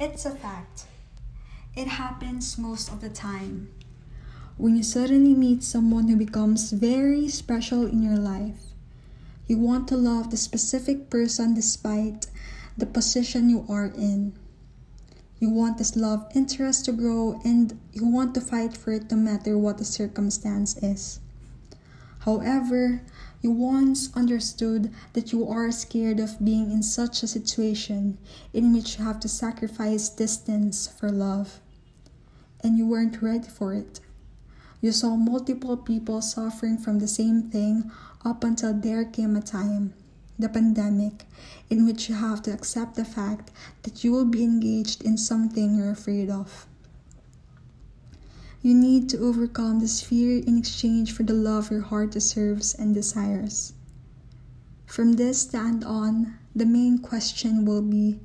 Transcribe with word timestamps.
It's 0.00 0.26
a 0.26 0.32
fact. 0.32 0.86
It 1.76 1.86
happens 1.86 2.58
most 2.58 2.90
of 2.90 3.00
the 3.00 3.08
time. 3.08 3.68
When 4.56 4.76
you 4.76 4.82
suddenly 4.82 5.34
meet 5.34 5.62
someone 5.62 6.08
who 6.08 6.16
becomes 6.16 6.72
very 6.72 7.28
special 7.28 7.86
in 7.86 8.02
your 8.02 8.16
life, 8.16 8.74
you 9.46 9.58
want 9.58 9.86
to 9.88 9.96
love 9.96 10.30
the 10.30 10.36
specific 10.36 11.10
person 11.10 11.54
despite 11.54 12.26
the 12.76 12.86
position 12.86 13.48
you 13.48 13.64
are 13.68 13.86
in. 13.86 14.32
You 15.38 15.50
want 15.50 15.78
this 15.78 15.94
love 15.94 16.26
interest 16.34 16.86
to 16.86 16.92
grow 16.92 17.40
and 17.44 17.78
you 17.92 18.04
want 18.04 18.34
to 18.34 18.40
fight 18.40 18.76
for 18.76 18.92
it 18.92 19.10
no 19.12 19.16
matter 19.16 19.56
what 19.56 19.78
the 19.78 19.84
circumstance 19.84 20.76
is. 20.78 21.20
However, 22.20 23.02
you 23.44 23.50
once 23.50 24.08
understood 24.16 24.90
that 25.12 25.30
you 25.30 25.46
are 25.46 25.70
scared 25.70 26.18
of 26.18 26.42
being 26.42 26.72
in 26.72 26.82
such 26.82 27.22
a 27.22 27.26
situation 27.26 28.16
in 28.54 28.72
which 28.72 28.98
you 28.98 29.04
have 29.04 29.20
to 29.20 29.28
sacrifice 29.28 30.08
distance 30.08 30.88
for 30.88 31.10
love. 31.10 31.60
And 32.62 32.78
you 32.78 32.86
weren't 32.86 33.20
ready 33.20 33.48
for 33.48 33.74
it. 33.74 34.00
You 34.80 34.92
saw 34.92 35.16
multiple 35.16 35.76
people 35.76 36.22
suffering 36.22 36.78
from 36.78 36.98
the 36.98 37.06
same 37.06 37.42
thing 37.50 37.92
up 38.24 38.42
until 38.42 38.72
there 38.72 39.04
came 39.04 39.36
a 39.36 39.42
time, 39.42 39.92
the 40.38 40.48
pandemic, 40.48 41.26
in 41.68 41.84
which 41.84 42.08
you 42.08 42.14
have 42.14 42.40
to 42.44 42.52
accept 42.52 42.94
the 42.94 43.04
fact 43.04 43.50
that 43.82 44.02
you 44.02 44.10
will 44.10 44.24
be 44.24 44.42
engaged 44.42 45.04
in 45.04 45.18
something 45.18 45.76
you're 45.76 45.90
afraid 45.90 46.30
of. 46.30 46.66
You 48.64 48.72
need 48.72 49.10
to 49.10 49.18
overcome 49.18 49.80
this 49.80 50.00
fear 50.00 50.38
in 50.38 50.56
exchange 50.56 51.12
for 51.12 51.22
the 51.22 51.34
love 51.34 51.70
your 51.70 51.82
heart 51.82 52.12
deserves 52.12 52.72
and 52.74 52.94
desires. 52.94 53.74
From 54.86 55.12
this 55.12 55.42
stand 55.42 55.84
on, 55.84 56.38
the 56.56 56.64
main 56.64 56.96
question 56.96 57.66
will 57.66 57.82
be 57.82 58.20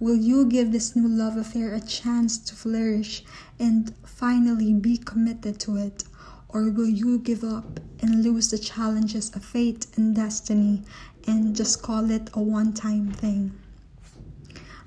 Will 0.00 0.16
you 0.16 0.44
give 0.44 0.72
this 0.72 0.96
new 0.96 1.06
love 1.06 1.36
affair 1.36 1.72
a 1.72 1.80
chance 1.80 2.36
to 2.36 2.56
flourish 2.56 3.22
and 3.60 3.94
finally 4.04 4.72
be 4.72 4.96
committed 4.96 5.60
to 5.60 5.76
it? 5.76 6.02
Or 6.48 6.68
will 6.68 6.88
you 6.88 7.20
give 7.20 7.44
up 7.44 7.78
and 8.00 8.24
lose 8.24 8.50
the 8.50 8.58
challenges 8.58 9.30
of 9.36 9.44
fate 9.44 9.86
and 9.94 10.16
destiny 10.16 10.82
and 11.28 11.54
just 11.54 11.80
call 11.80 12.10
it 12.10 12.28
a 12.34 12.42
one 12.42 12.72
time 12.72 13.12
thing? 13.12 13.52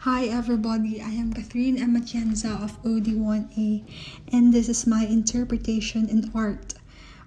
Hi 0.04 0.28
everybody, 0.28 1.02
I 1.02 1.10
am 1.10 1.34
Catherine 1.34 1.76
Ematienza 1.76 2.64
of 2.64 2.82
OD1A 2.84 3.84
and 4.32 4.54
this 4.54 4.70
is 4.70 4.88
my 4.88 5.04
interpretation 5.06 6.08
in 6.08 6.32
art 6.34 6.74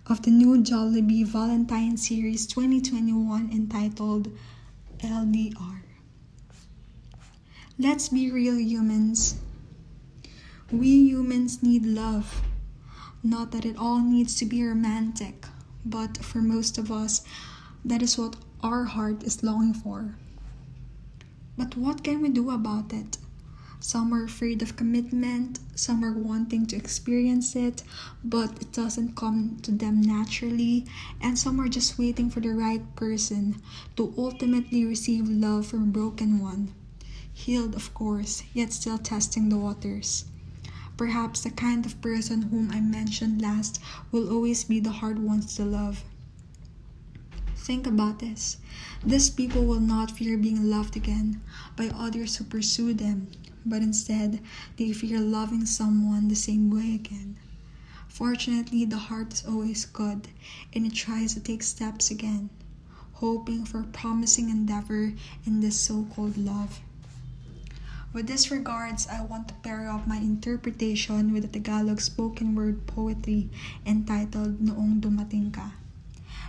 of 0.06 0.23
the 0.23 0.31
new 0.31 0.56
Jollibee 0.62 1.27
Valentine 1.27 1.98
Series 1.98 2.47
2021 2.47 3.50
entitled 3.53 4.33
LDR. 5.00 5.83
Let's 7.78 8.09
be 8.09 8.31
real 8.31 8.59
humans. 8.59 9.34
We 10.70 10.89
humans 10.89 11.62
need 11.62 11.84
love. 11.84 12.41
Not 13.23 13.50
that 13.50 13.67
it 13.67 13.77
all 13.77 14.00
needs 14.00 14.34
to 14.37 14.47
be 14.47 14.65
romantic, 14.65 15.45
but 15.84 16.25
for 16.25 16.39
most 16.39 16.78
of 16.78 16.91
us, 16.91 17.20
that 17.84 18.00
is 18.00 18.17
what 18.17 18.37
our 18.62 18.84
heart 18.84 19.25
is 19.25 19.43
longing 19.43 19.75
for. 19.75 20.15
But 21.56 21.77
what 21.77 22.03
can 22.03 22.22
we 22.22 22.28
do 22.31 22.50
about 22.50 22.92
it? 22.92 23.19
Some 23.81 24.14
are 24.14 24.22
afraid 24.22 24.62
of 24.62 24.77
commitment, 24.77 25.59
some 25.75 26.05
are 26.05 26.12
wanting 26.12 26.67
to 26.67 26.77
experience 26.77 27.56
it, 27.56 27.83
but 28.22 28.62
it 28.62 28.72
doesn't 28.72 29.17
come 29.17 29.59
to 29.62 29.72
them 29.72 30.00
naturally, 30.00 30.86
and 31.20 31.36
some 31.36 31.61
are 31.61 31.69
just 31.69 31.98
waiting 31.98 32.31
for 32.31 32.39
the 32.39 32.55
right 32.55 32.83
person 32.94 33.61
to 33.97 34.14
ultimately 34.17 34.84
receive 34.84 35.28
love 35.28 35.67
from 35.67 35.83
a 35.83 35.86
broken 35.86 36.39
one. 36.39 36.72
Healed, 37.34 37.75
of 37.75 37.92
course, 37.92 38.44
yet 38.55 38.72
still 38.72 38.98
testing 38.98 39.48
the 39.48 39.59
waters. 39.59 40.27
Perhaps 40.97 41.41
the 41.41 41.50
kind 41.50 41.84
of 41.84 42.00
person 42.00 42.42
whom 42.42 42.70
I 42.70 42.81
mentioned 42.81 43.42
last 43.42 43.81
will 44.12 44.31
always 44.31 44.62
be 44.62 44.78
the 44.78 44.93
hard 44.93 45.19
ones 45.19 45.56
to 45.56 45.65
love. 45.65 46.05
Think 47.62 47.87
about 47.87 48.19
this. 48.19 48.56
These 49.06 49.31
people 49.31 49.65
will 49.65 49.78
not 49.78 50.11
fear 50.11 50.37
being 50.37 50.69
loved 50.69 50.97
again 50.97 51.41
by 51.77 51.91
others 51.95 52.34
who 52.34 52.45
pursue 52.45 52.93
them, 52.93 53.28
but 53.65 53.83
instead 53.83 54.41
they 54.77 54.93
fear 54.93 55.21
loving 55.21 55.65
someone 55.65 56.27
the 56.27 56.34
same 56.34 56.71
way 56.71 56.97
again. 56.97 57.37
Fortunately, 58.09 58.84
the 58.84 58.99
heart 58.99 59.33
is 59.33 59.47
always 59.47 59.84
good 59.84 60.27
and 60.75 60.84
it 60.87 60.95
tries 60.95 61.34
to 61.34 61.41
take 61.41 61.62
steps 61.62 62.11
again, 62.11 62.50
hoping 63.23 63.65
for 63.65 63.84
promising 63.84 64.50
endeavor 64.50 65.12
in 65.47 65.61
this 65.61 65.79
so 65.79 66.03
called 66.17 66.37
love. 66.37 66.81
With 68.12 68.27
this 68.27 68.50
regards, 68.50 69.06
I 69.06 69.23
want 69.23 69.47
to 69.49 69.55
pair 69.62 69.89
up 69.89 70.09
my 70.09 70.17
interpretation 70.17 71.33
with 71.33 71.43
the 71.44 71.61
Tagalog 71.61 72.00
spoken 72.00 72.56
word 72.56 72.89
poetry 72.89 73.50
entitled 73.87 74.59
Noong 74.59 75.00
Dumating 75.00 75.55
Ka. 75.55 75.75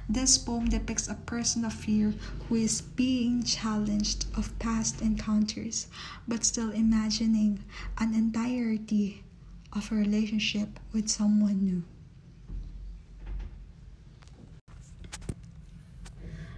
This 0.09 0.37
poem 0.37 0.67
depicts 0.67 1.07
a 1.07 1.15
person 1.15 1.63
of 1.63 1.71
fear 1.71 2.13
who 2.47 2.55
is 2.55 2.83
being 2.83 3.43
challenged 3.43 4.27
of 4.35 4.51
past 4.59 4.99
encounters, 4.99 5.87
but 6.27 6.43
still 6.43 6.71
imagining 6.71 7.63
an 7.97 8.13
entirety 8.13 9.23
of 9.71 9.91
a 9.91 9.95
relationship 9.95 10.75
with 10.91 11.07
someone 11.07 11.63
new. 11.63 11.81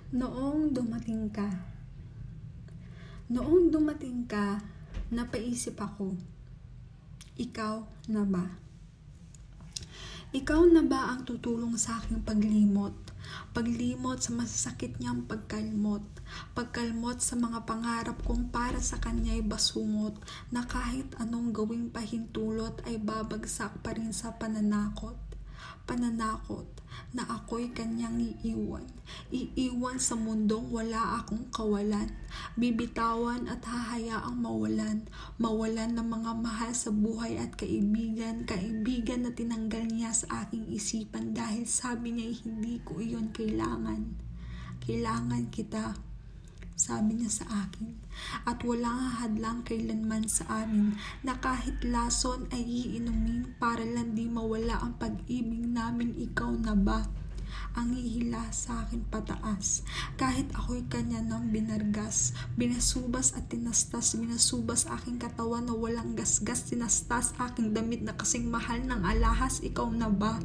Noong 0.09 0.73
dumating 0.73 1.29
ka, 1.29 1.45
noong 3.29 3.69
dumating 3.69 4.25
ka, 4.25 4.57
napaisip 5.13 5.77
ako, 5.77 6.17
ikaw 7.37 7.85
na 8.09 8.25
ba? 8.25 8.57
Ikaw 10.33 10.61
na 10.71 10.81
ba 10.81 11.13
ang 11.13 11.29
tutulong 11.29 11.77
sa 11.77 12.01
aking 12.01 12.25
paglimot? 12.25 13.14
Paglimot 13.55 14.19
sa 14.19 14.35
masasakit 14.35 14.99
niyang 14.99 15.23
pagkalmot. 15.31 16.03
Pagkalmot 16.51 17.23
sa 17.23 17.39
mga 17.39 17.63
pangarap 17.63 18.19
kong 18.27 18.51
para 18.51 18.83
sa 18.83 18.99
kanya'y 18.99 19.47
basungot 19.47 20.19
na 20.51 20.67
kahit 20.67 21.07
anong 21.23 21.55
gawing 21.55 21.87
pahintulot 21.87 22.83
ay 22.83 22.99
babagsak 22.99 23.79
pa 23.79 23.95
rin 23.95 24.11
sa 24.11 24.35
pananakot. 24.35 25.15
Pananakot 25.85 26.65
na 27.15 27.23
ako'y 27.29 27.71
kanyang 27.71 28.19
iiwan. 28.19 28.83
Iiwan 29.31 30.01
sa 30.01 30.19
mundong 30.19 30.73
wala 30.73 31.21
akong 31.21 31.47
kawalan. 31.53 32.11
Bibitawan 32.59 33.47
at 33.47 33.63
hahayaang 33.63 34.35
mawalan. 34.35 35.07
Mawalan 35.39 35.95
ng 35.95 36.07
mga 36.09 36.31
mahal 36.41 36.71
sa 36.75 36.91
buhay 36.91 37.39
at 37.39 37.55
kaibigan. 37.55 38.43
Kaibigan 38.43 39.23
na 39.23 39.31
tinanggal 39.31 39.87
niya 39.87 40.11
sa 40.11 40.47
aking 40.47 40.67
isipan 40.73 41.37
dahil 41.37 41.63
sabi 41.69 42.17
niya 42.17 42.33
hindi 42.43 42.81
ko 42.83 42.99
iyon 42.99 43.31
kailangan. 43.31 44.17
Kailangan 44.83 45.53
kita 45.53 45.95
sabi 46.75 47.17
niya 47.19 47.31
sa 47.31 47.45
akin. 47.67 47.95
At 48.43 48.61
walang 48.67 49.19
hadlang 49.19 49.63
kailanman 49.63 50.27
sa 50.27 50.63
amin 50.63 50.99
na 51.23 51.39
kahit 51.39 51.79
lason 51.83 52.51
ay 52.51 52.63
iinumin 52.63 53.55
para 53.57 53.83
lang 53.83 54.13
di 54.13 54.27
mawala 54.27 54.83
ang 54.83 54.99
pag-ibig 54.99 55.65
namin 55.65 56.11
ikaw 56.19 56.51
na 56.51 56.75
ba? 56.75 57.07
Ang 57.75 57.91
hihila 57.91 58.51
sa 58.51 58.85
akin 58.87 59.03
pataas. 59.07 59.83
Kahit 60.15 60.49
ako'y 60.55 60.87
kanya 60.87 61.23
ng 61.23 61.51
binargas, 61.51 62.35
binasubas 62.55 63.35
at 63.35 63.47
tinastas, 63.51 64.15
binasubas 64.19 64.87
aking 64.87 65.21
katawan 65.21 65.67
na 65.67 65.75
walang 65.75 66.15
gasgas, 66.17 66.67
tinastas 66.67 67.35
aking 67.37 67.75
damit 67.75 68.01
na 68.01 68.15
kasing 68.15 68.47
mahal 68.49 68.81
ng 68.81 69.01
alahas, 69.05 69.61
ikaw 69.61 69.87
na 69.91 70.09
ba? 70.09 70.39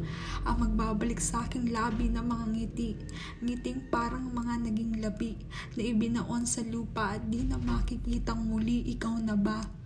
Ang 0.45 0.57
magbabalik 0.69 1.23
sa 1.23 1.47
aking 1.47 1.73
labi 1.73 2.13
na 2.13 2.21
mga 2.21 2.47
ngiti, 2.53 2.91
ngiting 3.41 3.89
parang 3.89 4.31
mga 4.31 4.67
naging 4.67 5.01
labi, 5.01 5.35
na 5.75 5.83
ibinaon 5.87 6.45
sa 6.45 6.61
lupa 6.67 7.17
at 7.17 7.23
di 7.27 7.47
na 7.47 7.57
makikitang 7.57 8.45
muli, 8.45 8.85
ikaw 8.93 9.17
na 9.19 9.39
ba? 9.39 9.80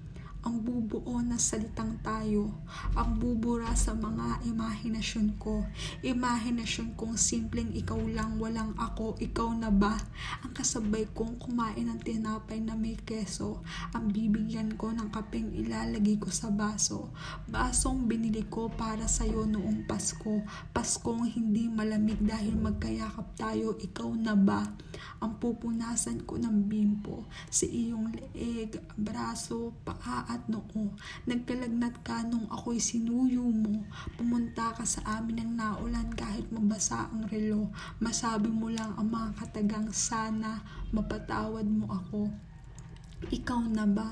Ang 0.44 0.60
bubuo 0.60 1.24
na 1.24 1.40
salitang 1.40 1.96
tayo, 2.04 2.52
ang 2.92 3.16
bubura 3.16 3.72
sa 3.72 3.96
mga 3.96 4.44
imahinasyon 4.44 5.40
ko. 5.40 5.64
Imahinasyon 6.04 7.00
kong 7.00 7.16
simpleng 7.16 7.72
ikaw 7.72 7.96
lang, 8.12 8.36
walang 8.36 8.76
ako, 8.76 9.16
ikaw 9.24 9.48
na 9.56 9.72
ba? 9.72 9.96
Ang 10.44 10.52
kasabay 10.52 11.08
kong 11.16 11.40
kumain 11.40 11.88
ng 11.88 11.96
tinapay 12.04 12.60
na 12.60 12.76
may 12.76 12.92
keso, 13.00 13.64
ang 13.96 14.12
bibigyan 14.12 14.76
ko 14.76 14.92
ng 14.92 15.08
kapeng 15.08 15.48
ilalagay 15.56 16.20
ko 16.20 16.28
sa 16.28 16.52
baso. 16.52 17.08
Basong 17.48 18.04
binili 18.04 18.44
ko 18.44 18.68
para 18.68 19.08
sa'yo 19.08 19.48
noong 19.48 19.88
Pasko, 19.88 20.44
Paskong 20.76 21.24
hindi 21.24 21.72
malamig 21.72 22.20
dahil 22.20 22.60
magkayakap 22.60 23.32
tayo, 23.40 23.80
ikaw 23.80 24.12
na 24.12 24.36
ba? 24.36 24.60
Ang 25.24 25.40
pupunasan 25.40 26.28
ko 26.28 26.36
ng 26.36 26.68
bimpo 26.68 27.24
sa 27.48 27.64
iyong 27.64 28.12
leeg, 28.12 28.76
braso, 28.92 29.72
paa 29.88 30.33
at 30.34 30.44
noo. 30.50 30.90
Nagkalagnat 31.30 32.02
ka 32.02 32.26
nung 32.26 32.50
ako'y 32.50 32.82
sinuyo 32.82 33.46
mo. 33.46 33.86
Pumunta 34.18 34.74
ka 34.74 34.82
sa 34.82 35.22
amin 35.22 35.38
ng 35.46 35.52
naulan 35.54 36.10
kahit 36.18 36.50
mabasa 36.50 37.06
ang 37.14 37.30
relo. 37.30 37.70
Masabi 38.02 38.50
mo 38.50 38.66
lang 38.68 38.90
ang 38.98 39.08
mga 39.08 39.30
katagang 39.38 39.88
sana 39.94 40.60
mapatawad 40.90 41.64
mo 41.70 41.86
ako. 41.86 42.28
Ikaw 43.24 43.60
na 43.72 43.86
ba 43.88 44.10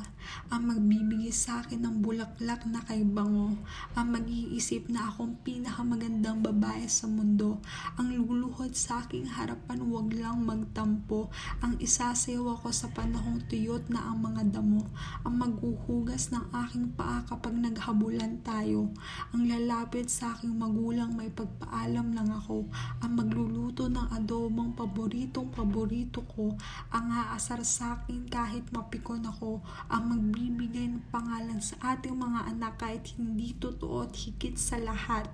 ang 0.52 0.68
magbibigay 0.68 1.32
sa 1.32 1.64
akin 1.64 1.84
ng 1.84 1.96
bulaklak 2.04 2.64
na 2.68 2.80
kay 2.84 3.02
bango, 3.04 3.56
ang 3.96 4.08
mag-iisip 4.12 4.88
na 4.92 5.08
akong 5.08 5.36
pinakamagandang 5.44 6.44
babae 6.44 6.84
sa 6.88 7.08
mundo, 7.08 7.60
ang 7.96 8.12
luluhod 8.12 8.76
sa 8.76 9.04
aking 9.04 9.28
harapan 9.28 9.80
wag 9.88 10.12
lang 10.12 10.44
magtampo, 10.44 11.32
ang 11.64 11.76
isasayaw 11.80 12.60
ako 12.60 12.68
sa 12.68 12.88
panahong 12.92 13.40
tuyot 13.48 13.88
na 13.88 14.12
ang 14.12 14.20
mga 14.22 14.60
damo, 14.60 14.84
ang 15.24 15.34
maghuhugas 15.40 16.32
ng 16.32 16.44
aking 16.52 16.92
paa 16.96 17.24
kapag 17.28 17.56
naghabulan 17.56 18.40
tayo, 18.44 18.92
ang 19.32 19.48
lalapit 19.48 20.08
sa 20.12 20.36
aking 20.36 20.52
magulang 20.56 21.16
may 21.16 21.32
pagpaalam 21.32 22.12
lang 22.12 22.28
ako, 22.28 22.68
ang 23.00 23.12
magluluto 23.16 23.88
ng 23.88 24.12
adobong 24.12 24.76
paboritong 24.76 25.48
paborito 25.48 26.24
ko, 26.28 26.54
ang 26.92 27.08
aasar 27.08 27.64
sa 27.64 28.00
akin 28.00 28.28
kahit 28.28 28.68
mapikon 28.92 29.24
ako, 29.24 29.64
ang 29.88 30.04
magbibigay 30.12 30.84
ng 30.84 31.08
pangalan 31.08 31.56
sa 31.64 31.96
ating 31.96 32.12
mga 32.12 32.52
anak 32.52 32.76
kahit 32.76 33.00
hindi 33.16 33.56
totoo 33.56 34.04
at 34.04 34.12
higit 34.12 34.52
sa 34.60 34.76
lahat, 34.76 35.32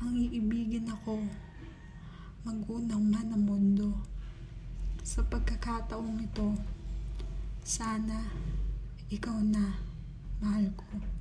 ang 0.00 0.16
iibigin 0.16 0.88
ako, 0.88 1.20
magunang 2.40 3.04
man 3.04 3.36
ang 3.36 3.44
mundo. 3.44 4.00
Sa 5.04 5.20
pagkakataong 5.20 6.24
ito, 6.24 6.56
sana 7.60 8.32
ikaw 9.12 9.36
na 9.44 9.76
mahal 10.40 10.72
ko. 10.72 11.19